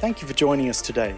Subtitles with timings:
[0.00, 1.16] Thank you for joining us today.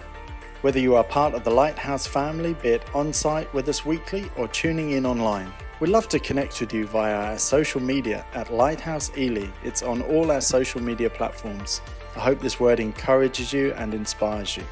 [0.62, 4.30] Whether you are part of the Lighthouse family, be it on site with us weekly
[4.38, 8.50] or tuning in online, we'd love to connect with you via our social media at
[8.50, 9.48] Lighthouse Ely.
[9.64, 11.82] It's on all our social media platforms.
[12.16, 14.64] I hope this word encourages you and inspires you.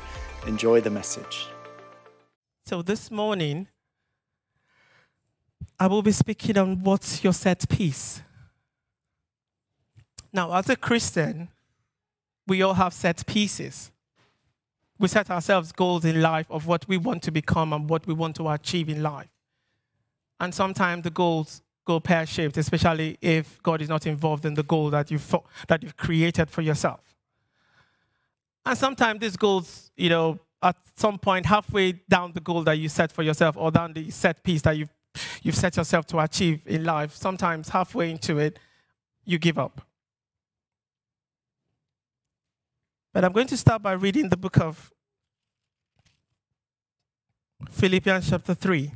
[0.46, 1.46] Enjoy the message.
[2.64, 3.68] So this morning,
[5.78, 8.22] I will be speaking on what's your set piece.
[10.32, 11.50] Now, as a Christian,
[12.46, 13.90] we all have set pieces.
[14.98, 18.14] We set ourselves goals in life of what we want to become and what we
[18.14, 19.28] want to achieve in life.
[20.40, 24.62] And sometimes the goals go pear shaped, especially if God is not involved in the
[24.62, 25.34] goal that you've,
[25.68, 27.00] that you've created for yourself.
[28.66, 32.88] And sometimes these goals, you know, at some point halfway down the goal that you
[32.88, 34.90] set for yourself or down the set piece that you've,
[35.42, 38.58] you've set yourself to achieve in life, sometimes halfway into it,
[39.24, 39.87] you give up.
[43.12, 44.92] But I'm going to start by reading the book of
[47.70, 48.92] Philippians, chapter 3.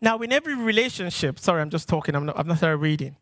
[0.00, 3.16] Now, in every relationship, sorry, I'm just talking, I'm not, I'm not reading.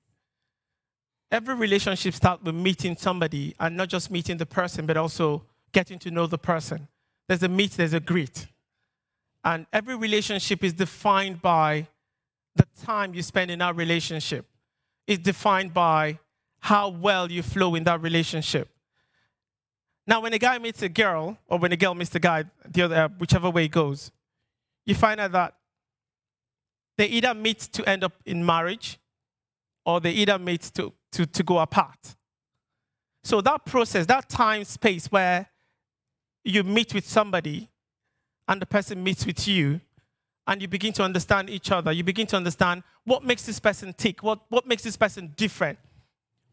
[1.30, 5.98] Every relationship starts with meeting somebody and not just meeting the person, but also getting
[6.00, 6.88] to know the person.
[7.26, 8.46] There's a meet, there's a greet.
[9.42, 11.88] And every relationship is defined by
[12.54, 14.46] the time you spend in that relationship
[15.06, 16.18] is defined by
[16.60, 18.68] how well you flow in that relationship.
[20.06, 22.82] Now, when a guy meets a girl, or when a girl meets a guy, the
[22.82, 24.10] other, uh, whichever way it goes,
[24.84, 25.54] you find out that
[26.98, 28.98] they either meet to end up in marriage,
[29.84, 32.16] or they either meet to, to, to go apart.
[33.24, 35.48] So that process, that time space where
[36.44, 37.68] you meet with somebody
[38.48, 39.80] and the person meets with you,
[40.46, 41.92] and you begin to understand each other.
[41.92, 45.78] You begin to understand what makes this person tick, what, what makes this person different.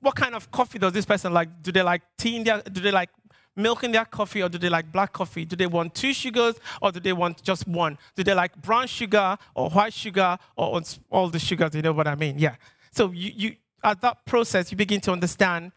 [0.02, 1.62] What kind of coffee does this person like?
[1.62, 3.10] Do they like tea in their, do they like
[3.56, 5.44] milk in their coffee or do they like black coffee?
[5.44, 7.98] Do they want two sugars or do they want just one?
[8.16, 11.76] Do they like brown sugar or white sugar or all the sugars?
[11.76, 12.40] You know what I mean?
[12.40, 12.56] Yeah.
[12.92, 15.72] So you, you at that process, you begin to understand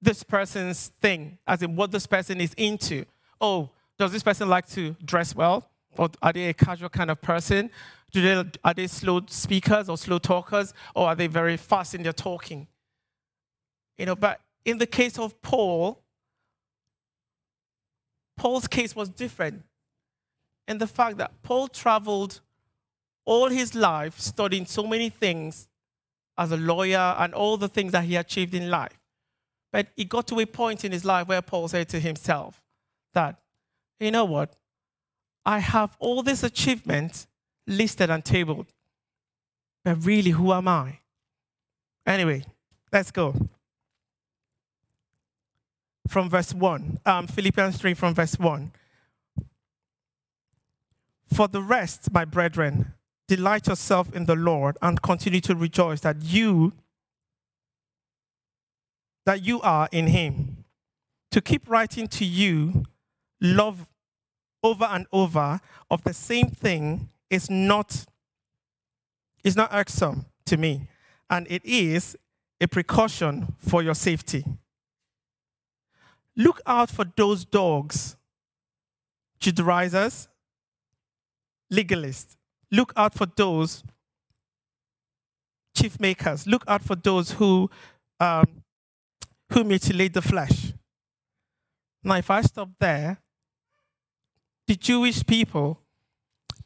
[0.00, 3.04] this person's thing, as in what this person is into.
[3.40, 5.68] Oh, does this person like to dress well?
[5.98, 7.70] Or are they a casual kind of person?
[8.12, 10.72] Do they, are they slow speakers or slow talkers?
[10.94, 12.68] Or are they very fast in their talking?
[13.98, 16.02] You know, but in the case of Paul,
[18.36, 19.64] Paul's case was different
[20.68, 22.40] in the fact that Paul traveled
[23.24, 25.68] all his life studying so many things
[26.38, 28.98] as a lawyer and all the things that he achieved in life.
[29.72, 32.62] But he got to a point in his life where Paul said to himself
[33.14, 33.36] that,
[33.98, 34.54] you know what?
[35.48, 37.26] I have all these achievements
[37.66, 38.66] listed and tabled.
[39.82, 40.98] But really, who am I?
[42.04, 42.44] Anyway,
[42.92, 43.34] let's go.
[46.06, 48.72] From verse 1, um, Philippians 3 from verse 1.
[51.32, 52.92] For the rest, my brethren,
[53.26, 56.74] delight yourself in the Lord and continue to rejoice that you
[59.24, 60.64] that you are in him.
[61.30, 62.84] To keep writing to you,
[63.40, 63.86] love
[64.62, 65.60] over and over
[65.90, 68.06] of the same thing is not
[69.44, 70.88] is not irksome to me,
[71.30, 72.16] and it is
[72.60, 74.44] a precaution for your safety.
[76.36, 78.16] Look out for those dogs,
[79.40, 80.28] Judaizers,
[81.72, 82.36] legalists.
[82.70, 83.82] Look out for those
[85.74, 86.46] chief makers.
[86.46, 87.70] Look out for those who
[88.20, 88.62] um,
[89.52, 90.72] who mutilate the flesh.
[92.02, 93.18] Now, if I stop there,
[94.68, 95.80] the Jewish people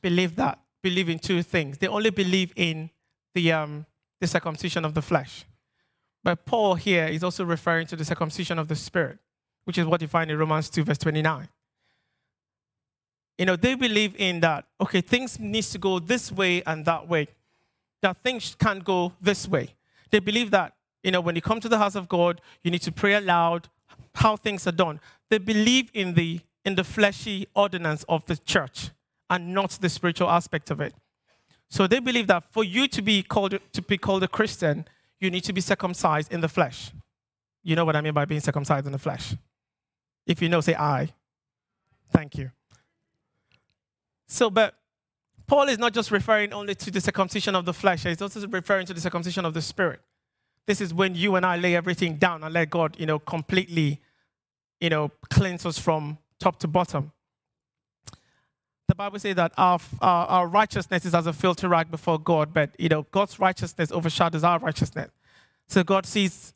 [0.03, 1.79] believe that, believe in two things.
[1.79, 2.91] They only believe in
[3.33, 3.87] the, um,
[4.21, 5.45] the circumcision of the flesh.
[6.25, 9.19] But Paul here is also referring to the circumcision of the spirit,
[9.65, 11.49] which is what you find in Romans 2, verse 29.
[13.39, 17.09] You know, they believe in that, okay, things needs to go this way and that
[17.09, 17.29] way.
[18.03, 19.75] That things can't go this way.
[20.11, 20.75] They believe that,
[21.05, 23.69] you know, when you come to the house of God, you need to pray aloud,
[24.17, 25.01] how things are done.
[25.31, 28.91] They believe in the in the fleshy ordinance of the church
[29.29, 30.95] and not the spiritual aspect of it.
[31.69, 34.87] So they believe that for you to be called to be called a Christian,
[35.21, 36.93] you need to be circumcised in the flesh.
[37.63, 39.35] You know what I mean by being circumcised in the flesh.
[40.27, 41.09] If you know, say I.
[42.13, 42.51] Thank you.
[44.27, 44.75] So, but
[45.47, 48.87] Paul is not just referring only to the circumcision of the flesh, he's also referring
[48.87, 50.01] to the circumcision of the spirit.
[50.67, 54.01] This is when you and I lay everything down and let God, you know, completely,
[54.81, 57.13] you know, cleanse us from top to bottom.
[58.89, 62.53] The Bible says that our, our, our righteousness is as a filthy rag before God,
[62.53, 65.11] but you know God's righteousness overshadows our righteousness.
[65.69, 66.53] So God sees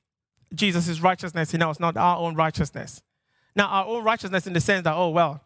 [0.55, 3.01] Jesus' righteousness in us, not our own righteousness.
[3.55, 5.41] Now, our own righteousness in the sense that, oh, well,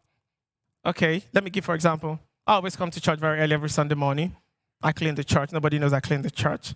[0.85, 2.19] okay, let me give for example.
[2.47, 4.35] I always come to church very early every Sunday morning.
[4.83, 5.53] I clean the church.
[5.53, 6.75] Nobody knows I clean the church.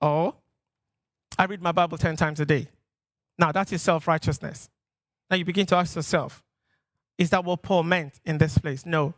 [0.00, 0.34] Or
[1.38, 2.68] I read my Bible 10 times a day.
[3.38, 4.68] Now, that is self righteousness.
[5.30, 6.44] Now, you begin to ask yourself,
[7.18, 8.84] is that what Paul meant in this place?
[8.84, 9.14] No.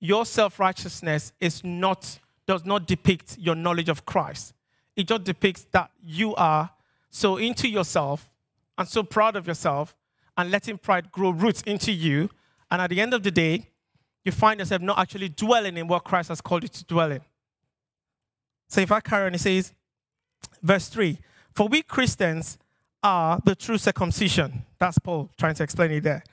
[0.00, 4.54] Your self righteousness is not, does not depict your knowledge of Christ.
[4.96, 6.70] It just depicts that you are
[7.10, 8.30] so into yourself
[8.78, 9.94] and so proud of yourself
[10.36, 12.30] and letting pride grow roots into you.
[12.70, 13.68] And at the end of the day,
[14.24, 17.20] you find yourself not actually dwelling in what Christ has called you to dwell in.
[18.68, 19.72] So if I carry on, it says,
[20.62, 21.18] verse 3
[21.52, 22.58] For we Christians
[23.02, 24.64] are the true circumcision.
[24.78, 26.24] That's Paul trying to explain it there.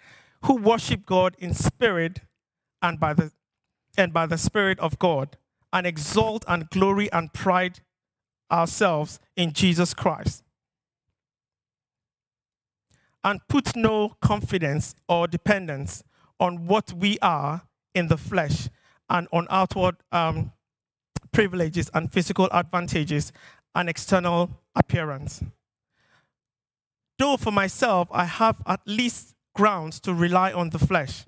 [0.45, 2.21] Who worship God in spirit
[2.81, 3.31] and by the
[3.97, 5.38] and by the Spirit of God,
[5.73, 7.79] and exalt and glory and pride
[8.51, 10.43] ourselves in Jesus Christ.
[13.23, 16.03] And put no confidence or dependence
[16.39, 17.61] on what we are
[17.93, 18.67] in the flesh
[19.09, 20.51] and on outward um,
[21.31, 23.31] privileges and physical advantages
[23.75, 25.43] and external appearance.
[27.19, 31.25] Though for myself, I have at least grounds to rely on the flesh.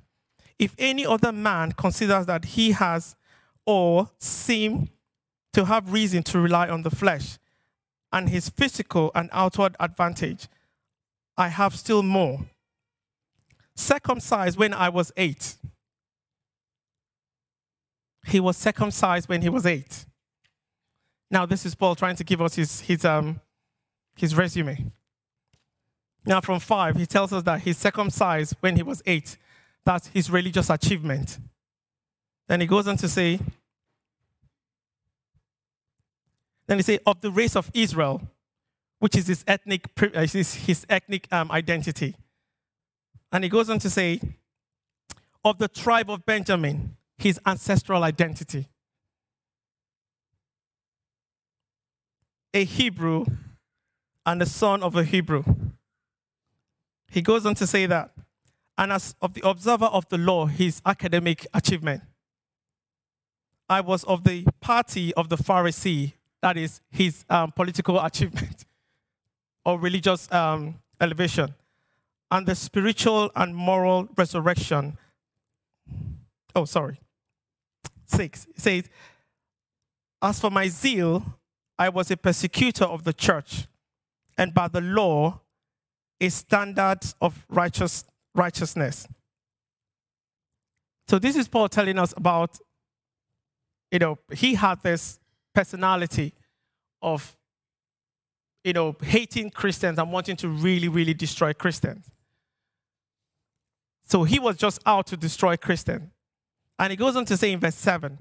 [0.59, 3.15] If any other man considers that he has
[3.65, 4.89] or seem
[5.53, 7.37] to have reason to rely on the flesh
[8.11, 10.47] and his physical and outward advantage,
[11.37, 12.39] I have still more.
[13.75, 15.55] Circumcised when I was eight.
[18.27, 20.05] He was circumcised when he was eight.
[21.29, 23.41] Now, this is Paul trying to give us his, his, um,
[24.15, 24.91] his resume.
[26.25, 29.37] Now, from five, he tells us that he's circumcised when he was eight.
[29.83, 31.37] That's his religious achievement.
[32.47, 33.39] Then he goes on to say,
[36.67, 38.21] then he say, of the race of Israel,
[38.99, 42.15] which is his ethnic, uh, his ethnic um, identity.
[43.31, 44.21] And he goes on to say,
[45.43, 48.69] of the tribe of Benjamin, his ancestral identity.
[52.53, 53.25] a Hebrew
[54.25, 55.43] and the son of a Hebrew.
[57.13, 58.09] He goes on to say that,
[58.75, 62.01] and as of the observer of the law, his academic achievement.
[63.69, 68.65] I was of the party of the Pharisee, that is his um, political achievement
[69.65, 71.53] or religious um, elevation,
[72.31, 74.97] and the spiritual and moral resurrection.
[76.55, 76.99] Oh, sorry.
[78.07, 78.47] Six.
[78.55, 78.89] It says,
[80.19, 81.23] As for my zeal,
[81.77, 83.67] I was a persecutor of the church,
[84.35, 85.41] and by the law,
[86.23, 88.03] a standard of righteous,
[88.33, 89.07] righteousness.
[91.07, 92.57] So this is Paul telling us about,
[93.91, 95.19] you know, he had this
[95.53, 96.33] personality
[97.01, 97.35] of,
[98.63, 102.09] you know, hating Christians and wanting to really, really destroy Christians.
[104.05, 106.09] So he was just out to destroy Christians.
[106.79, 108.17] And he goes on to say in verse 7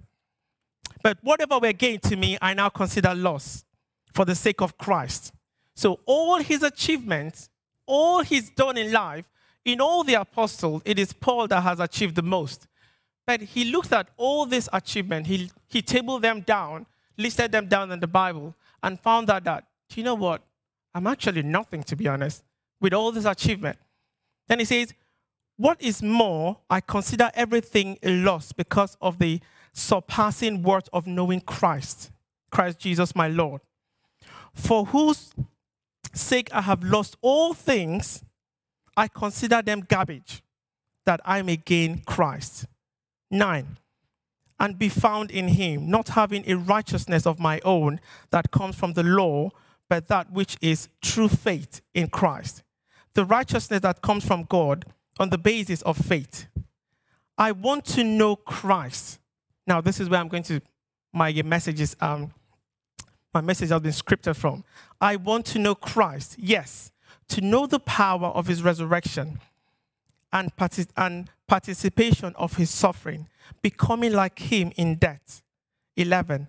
[1.03, 3.65] but whatever were gained to me, I now consider loss
[4.13, 5.33] for the sake of Christ.
[5.75, 7.51] So all his achievements,
[7.87, 9.29] all he's done in life,
[9.65, 12.67] in all the apostles, it is Paul that has achieved the most.
[13.27, 16.87] But he looked at all this achievement, he, he tabled them down,
[17.17, 20.43] listed them down in the Bible, and found out that, do you know what?
[20.95, 22.43] I'm actually nothing, to be honest,
[22.81, 23.79] with all this achievement.
[24.49, 24.93] Then he says,
[25.57, 29.41] What is more, I consider everything a loss because of the
[29.73, 32.11] surpassing worth of knowing Christ,
[32.51, 33.63] Christ Jesus my Lord,
[34.53, 35.33] for whose
[36.13, 38.23] sake I have lost all things,
[38.97, 40.43] I consider them garbage,
[41.07, 42.67] that I may gain Christ.
[43.31, 43.79] Nine,
[44.61, 47.99] and be found in him, not having a righteousness of my own
[48.31, 49.51] that comes from the law,
[49.89, 52.63] but that which is true faith in Christ.
[53.15, 54.85] The righteousness that comes from God
[55.19, 56.47] on the basis of faith.
[57.39, 59.19] I want to know Christ
[59.67, 60.61] now, this is where I'm going to,
[61.13, 62.33] my messages, um,
[63.33, 64.65] my message has been scripted from.
[65.01, 66.93] I want to know Christ, yes,
[67.29, 69.41] to know the power of his resurrection
[70.33, 73.29] and, partic- and participation of his suffering,
[73.63, 75.43] becoming like him in death.
[75.97, 76.49] 11.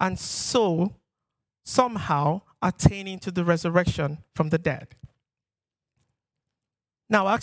[0.00, 0.94] And so,
[1.64, 4.88] somehow, attaining to the resurrection from the dead.
[7.08, 7.38] Now, I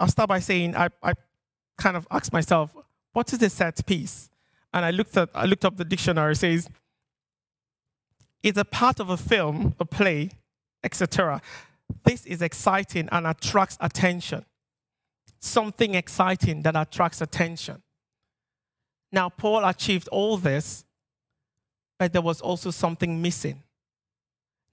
[0.00, 1.14] will start by saying, I, I
[1.78, 2.74] kind of ask myself,
[3.12, 4.30] what is a set piece?
[4.74, 6.32] and I looked at I looked up the dictionary.
[6.32, 6.68] It says
[8.44, 10.30] it's a part of a film, a play,
[10.84, 11.40] etc.
[12.04, 14.44] This is exciting and attracts attention.
[15.40, 17.82] Something exciting that attracts attention.
[19.10, 20.84] Now, Paul achieved all this,
[21.98, 23.62] but there was also something missing.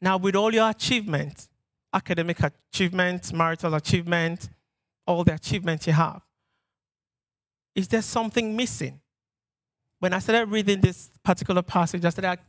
[0.01, 1.48] Now, with all your achievements,
[1.94, 4.50] academic achievements, marital achievement,
[5.06, 6.22] all the achievements you have.
[7.75, 9.00] Is there something missing?
[10.01, 12.39] When I started reading this particular passage, I started,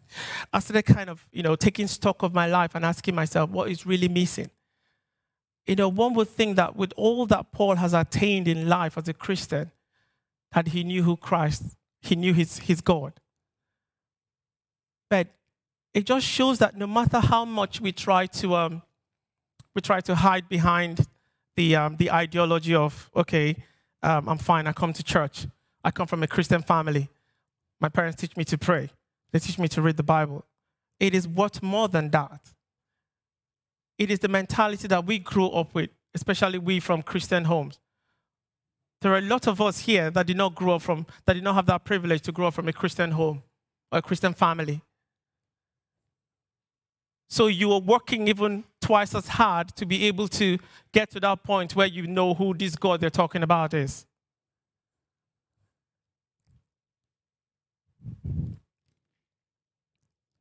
[0.55, 3.71] I started kind of, you know, taking stock of my life and asking myself, what
[3.71, 4.49] is really missing?
[5.67, 9.07] You know, one would think that with all that Paul has attained in life as
[9.07, 9.71] a Christian,
[10.53, 13.13] that he knew who Christ, he knew his, his God.
[15.11, 15.27] But
[15.93, 18.83] it just shows that no matter how much we try to, um,
[19.75, 21.07] we try to hide behind
[21.57, 23.57] the, um, the ideology of, okay,
[24.03, 25.47] um, I'm fine, I come to church.
[25.85, 27.11] I come from a Christian family.
[27.83, 28.91] My parents teach me to pray,
[29.33, 30.45] they teach me to read the Bible.
[31.01, 32.53] It is what more than that.
[33.99, 37.81] It is the mentality that we grew up with, especially we from Christian homes.
[39.01, 41.43] There are a lot of us here that did not grow up from, that did
[41.43, 43.43] not have that privilege to grow up from a Christian home
[43.91, 44.81] or a Christian family.
[47.29, 50.59] So you are working even twice as hard to be able to
[50.93, 54.07] get to that point where you know who this God they're talking about is.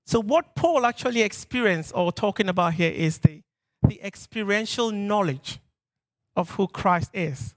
[0.06, 3.44] So, what Paul actually experienced or talking about here is the,
[3.88, 5.60] the experiential knowledge
[6.36, 7.56] of who Christ is.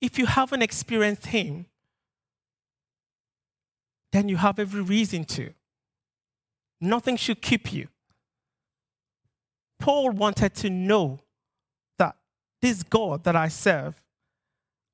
[0.00, 1.66] If you haven't experienced Him,
[4.12, 5.52] then you have every reason to.
[6.80, 7.88] Nothing should keep you.
[9.78, 11.20] Paul wanted to know
[11.98, 12.16] that
[12.62, 14.02] this God that I serve,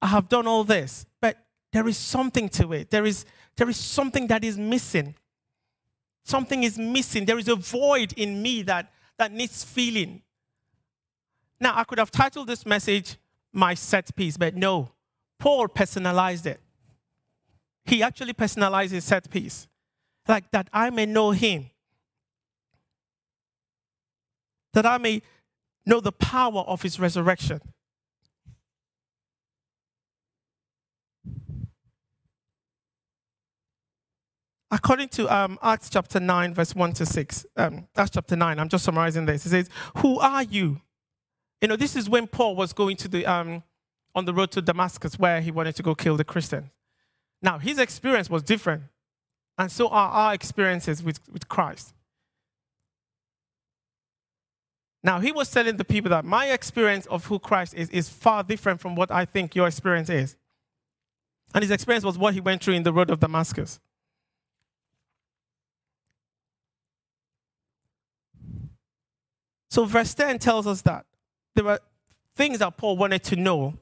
[0.00, 1.37] I have done all this, but
[1.73, 2.91] there is something to it.
[2.91, 3.25] There is,
[3.57, 5.14] there is something that is missing.
[6.25, 7.25] Something is missing.
[7.25, 10.23] There is a void in me that, that needs filling.
[11.61, 13.17] Now, I could have titled this message
[13.52, 14.91] My Set Piece, but no.
[15.38, 16.61] Paul personalized it.
[17.85, 19.67] He actually personalized his set piece.
[20.29, 21.71] Like that I may know him
[24.73, 25.23] that I may
[25.85, 27.61] know the power of his resurrection.
[34.75, 38.71] According to um, Acts chapter 9, verse 1 to 6, um, Acts chapter 9, I'm
[38.71, 39.45] just summarizing this.
[39.45, 40.81] It says, Who are you?
[41.61, 43.62] You know, this is when Paul was going to the, um,
[44.14, 46.71] on the road to Damascus where he wanted to go kill the Christians.
[47.43, 48.85] Now, his experience was different,
[49.59, 51.93] and so are our experiences with, with Christ.
[55.05, 58.43] Now, he was telling the people that my experience of who Christ is is far
[58.43, 60.35] different from what I think your experience is.
[61.55, 63.79] And his experience was what he went through in the road of Damascus.
[69.73, 71.07] So, verse 10 tells us that
[71.55, 71.81] there were
[72.37, 73.73] things that Paul wanted to know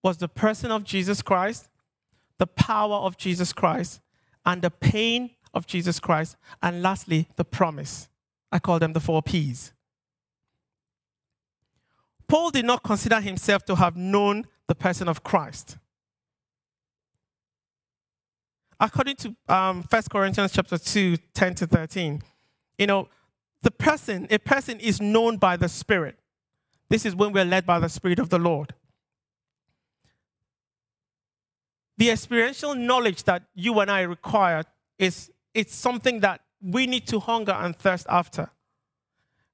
[0.00, 1.68] was the person of Jesus Christ,
[2.38, 4.00] the power of Jesus Christ,
[4.44, 8.08] and the pain of Jesus Christ, and lastly, the promise.
[8.52, 9.72] I call them the four P's.
[12.28, 15.76] Paul did not consider himself to have known the person of Christ.
[18.78, 22.22] According to um, 1 Corinthians chapter 2, 10 to 13,
[22.78, 23.08] you know,
[23.62, 26.18] the person, a person is known by the Spirit.
[26.88, 28.74] This is when we're led by the Spirit of the Lord.
[31.98, 34.64] The experiential knowledge that you and I require
[34.98, 38.50] is it's something that we need to hunger and thirst after.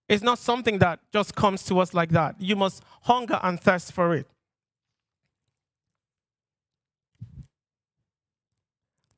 [0.09, 2.37] It's not something that just comes to us like that.
[2.39, 4.27] You must hunger and thirst for it.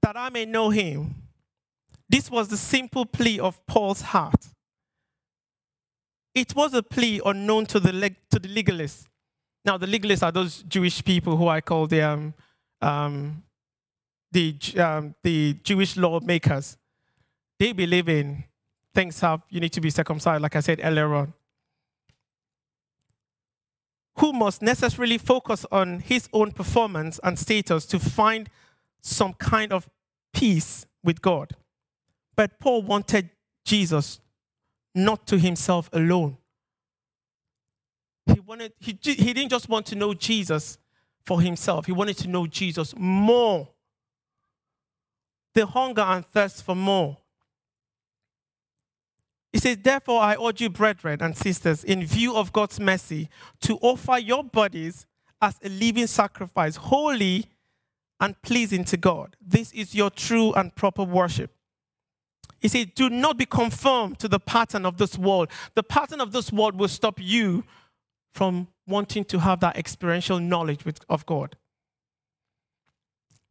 [0.03, 1.15] That I may know him.
[2.09, 4.54] This was the simple plea of Paul's heart.
[6.35, 9.07] It was a plea unknown to the, leg- to the legalists.
[9.65, 12.35] Now, the legalists are those Jewish people who I call the, um,
[12.83, 13.43] um,
[14.33, 16.77] the, um, the Jewish lawmakers.
[17.59, 18.45] They believe in
[18.95, 21.33] things have, you need to be circumcised, like I said earlier on.
[24.19, 28.49] Who must necessarily focus on his own performance and status to find
[29.01, 29.89] some kind of
[30.33, 31.55] peace with God.
[32.37, 33.31] But Paul wanted
[33.65, 34.21] Jesus
[34.95, 36.37] not to himself alone.
[38.27, 40.79] He, wanted, he, he didn't just want to know Jesus
[41.25, 43.69] for himself, he wanted to know Jesus more.
[45.55, 47.17] The hunger and thirst for more.
[49.53, 53.29] He says, Therefore, I urge you, brethren and sisters, in view of God's mercy,
[53.61, 55.07] to offer your bodies
[55.41, 57.47] as a living sacrifice, holy
[58.21, 59.37] and pleasing to God.
[59.41, 61.53] This is your true and proper worship.
[62.65, 65.51] He said, Do not be conformed to the pattern of this world.
[65.75, 67.63] The pattern of this world will stop you
[68.33, 70.81] from wanting to have that experiential knowledge
[71.11, 71.57] of God.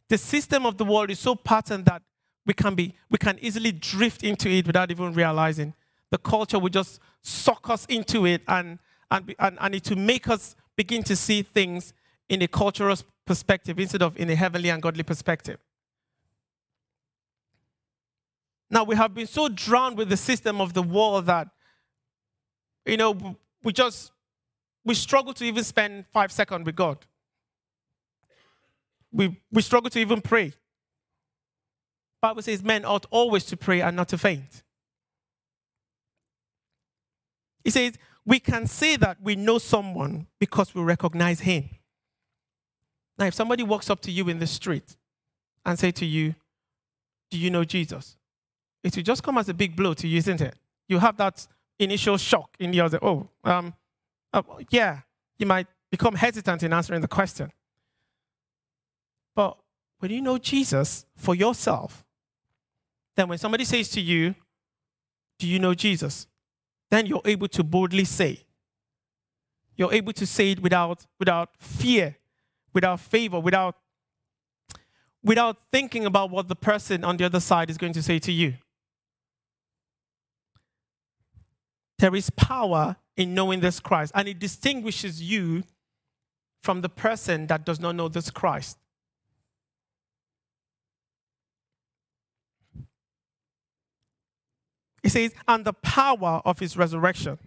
[0.09, 2.01] The system of the world is so patterned that
[2.47, 5.75] we can, be, we can easily drift into it without even realizing
[6.09, 8.79] the culture will just suck us into it and,
[9.11, 11.93] and, and, and it to make us begin to see things
[12.29, 15.59] in a cultural perspective instead of in a heavenly and godly perspective.
[18.73, 21.47] Now, we have been so drowned with the system of the world that,
[22.87, 24.11] you know, we just,
[24.83, 26.97] we struggle to even spend five seconds with God.
[29.11, 30.53] We, we struggle to even pray.
[32.19, 34.63] Bible says men ought always to pray and not to faint.
[37.63, 41.69] He says, we can say that we know someone because we recognize him.
[43.19, 44.95] Now, if somebody walks up to you in the street
[45.63, 46.33] and say to you,
[47.29, 48.17] Do you know Jesus?
[48.83, 50.55] It will just come as a big blow to you, isn't it?
[50.87, 51.47] You have that
[51.79, 53.73] initial shock in your, oh, um,
[54.33, 54.99] uh, yeah,
[55.37, 57.51] you might become hesitant in answering the question.
[59.35, 59.57] But
[59.99, 62.03] when you know Jesus for yourself,
[63.15, 64.35] then when somebody says to you,
[65.39, 66.27] Do you know Jesus?
[66.93, 68.39] then you're able to boldly say.
[69.75, 72.17] You're able to say it without, without fear,
[72.71, 73.75] without favor, without,
[75.23, 78.31] without thinking about what the person on the other side is going to say to
[78.31, 78.53] you.
[82.03, 85.63] There is power in knowing this Christ, and it distinguishes you
[86.61, 88.77] from the person that does not know this Christ.
[95.01, 97.37] He says, and the power of his resurrection.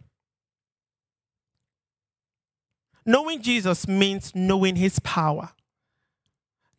[3.04, 5.50] Knowing Jesus means knowing his power.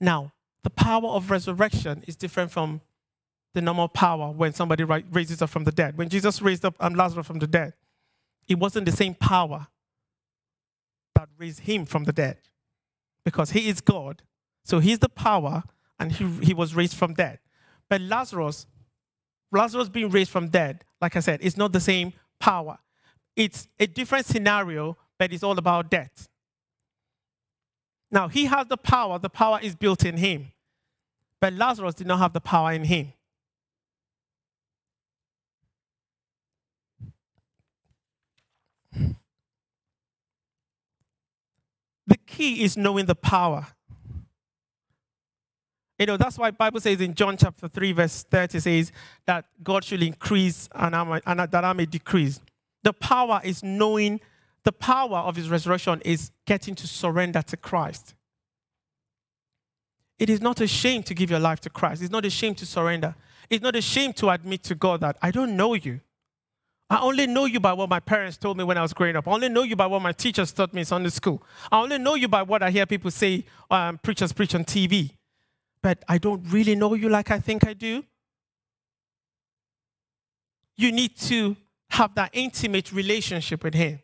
[0.02, 2.82] Now, the power of resurrection is different from
[3.58, 5.98] the normal power when somebody raises up from the dead.
[5.98, 7.74] When Jesus raised up um, Lazarus from the dead,
[8.48, 9.66] it wasn't the same power
[11.16, 12.38] that raised him from the dead
[13.26, 14.22] because he is God.
[14.64, 15.64] So he's the power
[16.00, 17.40] and he, he was raised from dead.
[17.90, 18.68] But Lazarus
[19.52, 22.78] Lazarus being raised from dead, like I said, it's not the same power.
[23.36, 26.28] It's a different scenario, but it's all about death.
[28.12, 30.52] Now, he has the power, the power is built in him.
[31.40, 33.14] But Lazarus did not have the power in him.
[42.08, 43.68] The key is knowing the power.
[45.98, 48.92] You know, that's why Bible says in John chapter 3, verse 30 says
[49.26, 52.40] that God should increase and, I and that I may decrease.
[52.84, 54.20] The power is knowing,
[54.64, 58.14] the power of his resurrection is getting to surrender to Christ.
[60.20, 62.02] It is not a shame to give your life to Christ.
[62.02, 63.16] It's not a shame to surrender.
[63.50, 66.02] It's not a shame to admit to God that I don't know you.
[66.90, 69.28] I only know you by what my parents told me when I was growing up.
[69.28, 71.44] I only know you by what my teachers taught me in Sunday school.
[71.72, 75.12] I only know you by what I hear people say, um, preachers preach on TV
[75.82, 78.04] but I don't really know you like I think I do.
[80.76, 81.56] You need to
[81.90, 84.00] have that intimate relationship with Him.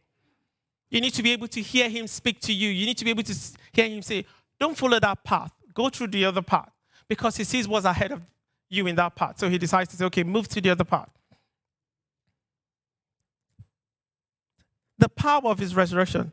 [0.90, 2.70] You need to be able to hear Him speak to you.
[2.70, 3.36] You need to be able to
[3.74, 4.26] hear Him say,
[4.60, 6.70] Don't follow that path, go through the other path.
[7.08, 8.22] Because He sees what's ahead of
[8.70, 9.40] you in that path.
[9.40, 11.10] So He decides to say, Okay, move to the other path.
[15.04, 16.32] The power of His resurrection.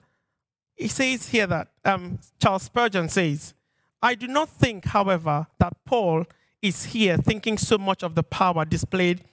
[0.76, 3.52] He says here that um, Charles Spurgeon says,
[4.00, 6.24] I do not think, however, that Paul
[6.62, 9.24] is here thinking so much of the power displayed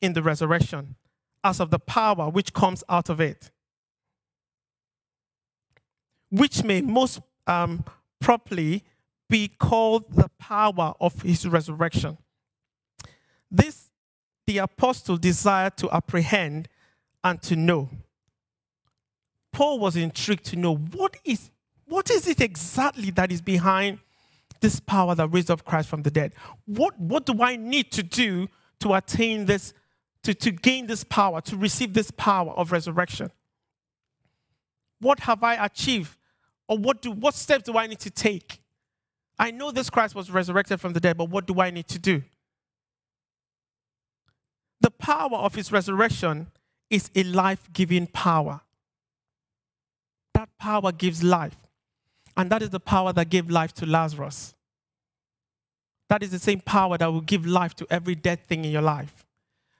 [0.00, 0.96] in the resurrection
[1.44, 3.52] as of the power which comes out of it,
[6.28, 7.84] which may most um,
[8.18, 8.82] properly
[9.28, 12.18] be called the power of his resurrection.
[13.52, 13.92] This
[14.48, 16.68] the apostle desired to apprehend
[17.22, 17.88] and to know.
[19.60, 21.50] Paul was intrigued to know what is,
[21.84, 23.98] what is it exactly that is behind
[24.60, 26.32] this power that raised up Christ from the dead.
[26.64, 29.74] What, what do I need to do to attain this,
[30.22, 33.32] to, to gain this power, to receive this power of resurrection?
[34.98, 36.16] What have I achieved?
[36.66, 38.62] Or what, do, what steps do I need to take?
[39.38, 41.98] I know this Christ was resurrected from the dead, but what do I need to
[41.98, 42.22] do?
[44.80, 46.46] The power of his resurrection
[46.88, 48.62] is a life giving power.
[50.60, 51.56] Power gives life.
[52.36, 54.54] And that is the power that gave life to Lazarus.
[56.08, 58.82] That is the same power that will give life to every dead thing in your
[58.82, 59.24] life.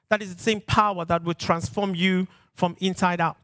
[0.09, 3.37] That is the same power that will transform you from inside out.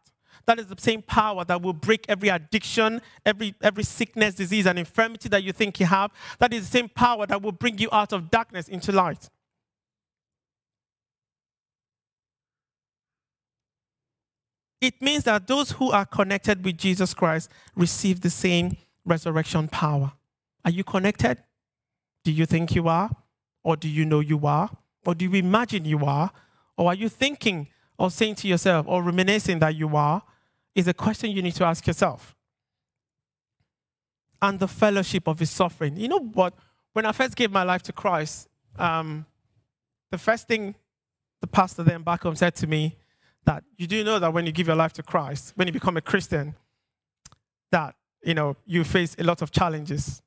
[0.47, 4.79] That is the same power that will break every addiction, every, every sickness, disease, and
[4.79, 6.13] infirmity that you think you have.
[6.39, 9.29] That is the same power that will bring you out of darkness into light.
[14.87, 20.13] It means that those who are connected with Jesus Christ receive the same resurrection power.
[20.65, 21.39] Are you connected?
[22.25, 23.11] Do you think you are?
[23.65, 24.71] Or do you know you are?
[25.05, 26.31] Or do you imagine you are?
[26.77, 27.69] Or are you thinking
[27.99, 30.23] or saying to yourself or reminiscing that you are
[30.75, 32.35] is a question you need to ask yourself.
[34.43, 35.97] And the fellowship of his suffering.
[35.97, 36.55] You know what?
[36.93, 39.27] When I first gave my life to Christ, um,
[40.11, 40.75] the first thing
[41.41, 42.97] the pastor then back home said to me
[43.47, 45.97] that you do know that when you give your life to Christ, when you become
[45.97, 46.55] a Christian,
[47.73, 50.23] that you know you face a lot of challenges.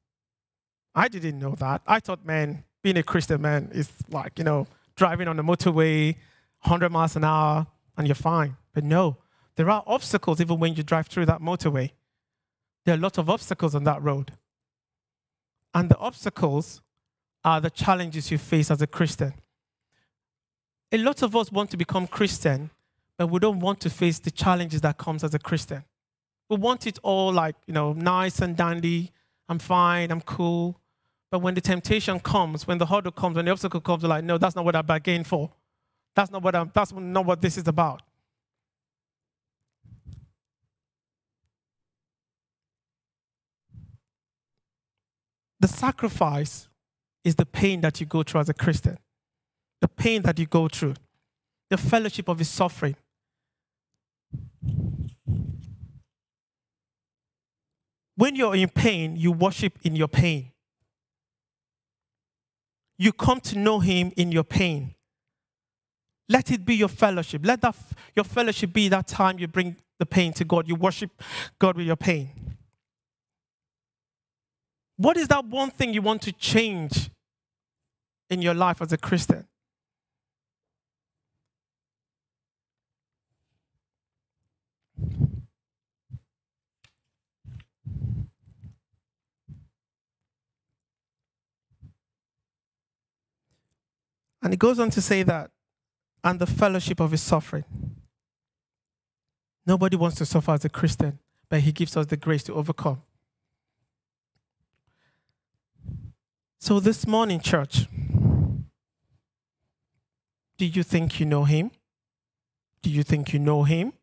[0.95, 1.81] I didn't know that.
[1.85, 6.15] I thought, man, being a Christian man is like you know driving on the motorway,
[6.63, 8.57] 100 miles an hour, and you're fine.
[8.73, 9.17] But no,
[9.55, 11.91] there are obstacles even when you drive through that motorway.
[12.85, 14.31] There are a lot of obstacles on that road.
[15.73, 16.81] And the obstacles
[17.43, 19.33] are the challenges you face as a Christian.
[20.91, 22.71] A lot of us want to become Christian,
[23.19, 25.83] but we don't want to face the challenges that comes as a Christian.
[26.49, 29.11] We want it all like, you know, nice and dandy.
[29.49, 30.79] I'm fine, I'm cool.
[31.29, 34.23] But when the temptation comes, when the hurdle comes, when the obstacle comes, we're like,
[34.23, 35.51] no, that's not what I bargained for.
[36.15, 38.01] That's not what I'm, that's not what this is about.
[45.59, 46.69] The sacrifice
[47.25, 48.97] is the pain that you go through as a Christian,
[49.81, 50.93] the pain that you go through,
[51.69, 52.95] the fellowship of his suffering.
[58.15, 60.51] When you're in pain, you worship in your pain.
[62.97, 64.95] You come to know him in your pain.
[66.27, 67.45] Let it be your fellowship.
[67.45, 67.75] Let that,
[68.15, 70.67] your fellowship be that time you bring the pain to God.
[70.67, 71.11] You worship
[71.59, 72.57] God with your pain.
[74.97, 77.09] What is that one thing you want to change
[78.29, 79.47] in your life as a Christian?
[94.41, 95.51] And it goes on to say that,
[96.23, 97.65] and the fellowship of his suffering.
[99.65, 103.01] Nobody wants to suffer as a Christian, but he gives us the grace to overcome.
[106.59, 107.87] So, this morning, church,
[110.57, 111.71] do you think you know him?
[112.81, 113.93] Do you think you know him?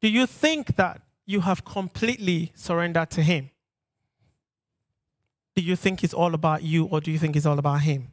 [0.00, 3.50] Do you think that you have completely surrendered to him?
[5.56, 8.08] Do you think it's all about you or do you think it's all about him?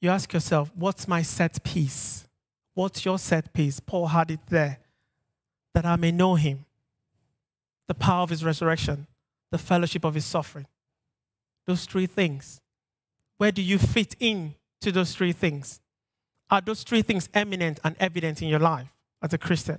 [0.00, 2.26] You ask yourself, what's my set piece?
[2.74, 3.78] What's your set piece?
[3.78, 4.78] Paul had it there
[5.74, 6.64] that I may know him,
[7.86, 9.06] the power of his resurrection,
[9.50, 10.66] the fellowship of his suffering.
[11.66, 12.60] Those three things.
[13.38, 15.80] Where do you fit in to those three things?
[16.50, 18.88] Are those three things eminent and evident in your life
[19.22, 19.78] as a Christian?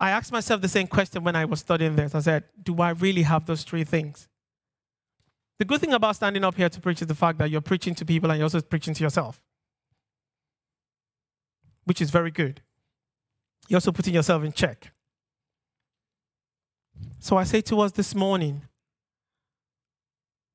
[0.00, 2.14] I asked myself the same question when I was studying this.
[2.14, 4.28] I said, Do I really have those three things?
[5.58, 7.94] The good thing about standing up here to preach is the fact that you're preaching
[7.96, 9.42] to people and you're also preaching to yourself,
[11.84, 12.60] which is very good.
[13.68, 14.92] You're also putting yourself in check.
[17.18, 18.62] So I say to us this morning,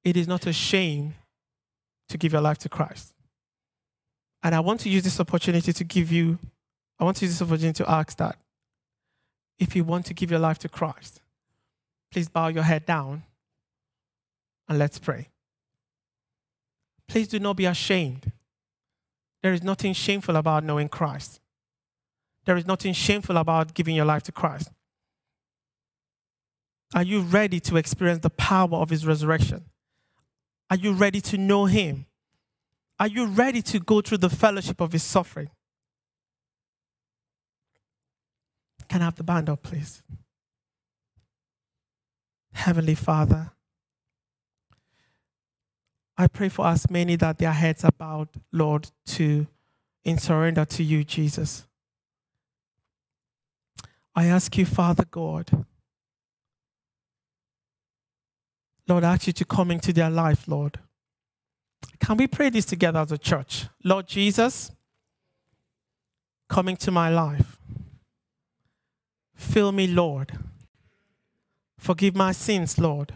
[0.05, 1.15] it is not a shame
[2.07, 3.13] to give your life to Christ.
[4.41, 6.39] And I want to use this opportunity to give you,
[6.97, 8.37] I want to use this opportunity to ask that
[9.63, 11.21] if you want to give your life to Christ,
[12.11, 13.23] please bow your head down
[14.67, 15.29] and let's pray.
[17.07, 18.31] Please do not be ashamed.
[19.41, 21.39] There is nothing shameful about knowing Christ.
[22.45, 24.69] There is nothing shameful about giving your life to Christ.
[26.93, 29.65] Are you ready to experience the power of his resurrection?
[30.69, 32.05] Are you ready to know him?
[32.99, 35.49] Are you ready to go through the fellowship of his suffering?
[38.93, 40.03] Can I have the band up, please?
[42.51, 43.49] Heavenly Father,
[46.15, 49.47] I pray for us many that their heads are bowed, Lord, to
[50.05, 51.65] in surrender to you, Jesus.
[54.13, 55.65] I ask you, Father God,
[58.87, 60.77] Lord, I ask you to come into their life, Lord.
[61.99, 63.65] Can we pray this together as a church?
[63.83, 64.71] Lord Jesus,
[66.47, 67.57] coming to my life.
[69.43, 70.31] Fill me, Lord.
[71.77, 73.13] Forgive my sins, Lord.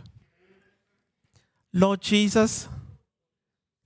[1.74, 2.68] Lord Jesus,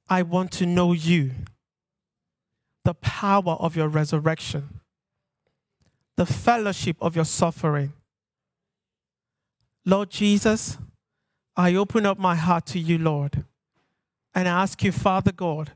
[0.10, 1.32] I want to know you,
[2.84, 4.82] the power of your resurrection,
[6.17, 7.93] the fellowship of your suffering.
[9.86, 10.77] Lord Jesus,
[11.56, 13.45] I open up my heart to you, Lord,
[14.36, 15.71] and I ask you, Father God,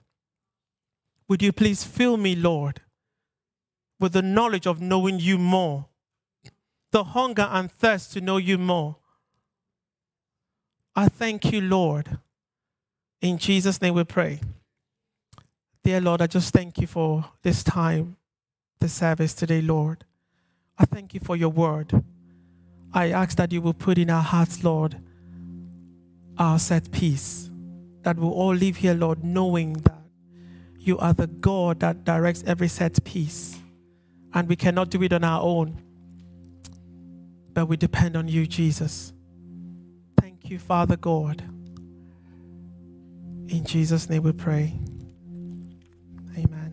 [1.30, 2.82] would you please fill me, Lord,
[4.00, 5.86] with the knowledge of knowing you more
[6.96, 8.96] the hunger and thirst to know you more.
[10.96, 12.20] I thank you, Lord.
[13.20, 14.40] In Jesus' name we pray.
[15.84, 18.16] Dear Lord, I just thank you for this time,
[18.80, 20.06] the service today, Lord.
[20.78, 22.02] I thank you for your word.
[22.94, 24.96] I ask that you will put in our hearts, Lord,
[26.38, 27.50] our set piece,
[28.04, 30.02] that we'll all live here, Lord, knowing that
[30.80, 33.60] you are the God that directs every set piece.
[34.34, 35.82] And we cannot do it on our own,
[37.56, 39.14] but we depend on you, Jesus.
[40.20, 41.42] Thank you, Father God.
[43.48, 44.78] In Jesus' name we pray.
[46.38, 46.65] Amen.